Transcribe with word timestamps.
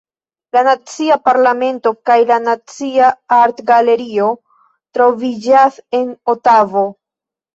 La 0.55 0.61
Nacia 0.67 1.17
Parlamento 1.27 1.91
kaj 2.09 2.15
la 2.31 2.37
Nacia 2.45 3.11
Artgalerio 3.37 4.31
troviĝas 4.99 5.77
en 6.01 6.11
Otavo. 6.37 6.85